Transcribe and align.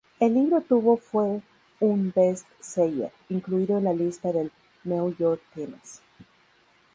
El 0.19 0.33
libro 0.33 0.61
tuvo 0.61 0.97
fue 0.97 1.41
un 1.79 2.09
best-seller 2.11 3.11
incluido 3.29 3.77
en 3.77 3.83
la 3.83 3.93
lista 3.93 4.31
del 4.31 4.51
New 4.83 5.15
York 5.15 5.43
Times. 5.53 6.01